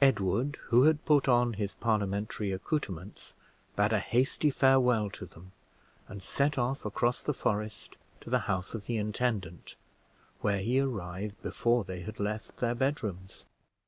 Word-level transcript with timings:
Edward, 0.00 0.54
who 0.68 0.84
had 0.84 1.04
put 1.04 1.26
on 1.26 1.54
his 1.54 1.74
Parliamentary 1.74 2.52
accouterments, 2.52 3.34
bade 3.74 3.92
a 3.92 3.98
hasty 3.98 4.48
farewell 4.48 5.10
to 5.10 5.26
them, 5.26 5.50
and 6.06 6.22
set 6.22 6.56
off 6.56 6.84
across 6.84 7.24
the 7.24 7.34
forest 7.34 7.96
to 8.20 8.30
the 8.30 8.38
house 8.46 8.74
of 8.74 8.86
the 8.86 8.96
intendant, 8.98 9.74
where 10.42 10.58
he 10.60 10.78
arrived 10.78 11.42
before 11.42 11.82
they 11.82 12.02
had 12.02 12.20
left 12.20 12.58
their 12.58 12.76
bedrooms. 12.76 13.46